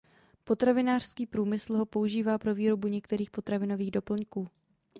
[0.43, 4.47] Potravinářský průmysl ho používá pro výrobu některých potravinových doplňků.